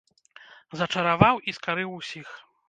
[0.79, 2.27] Зачараваў і скарыў усіх!